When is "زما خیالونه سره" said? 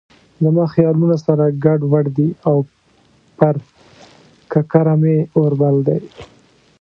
0.43-1.45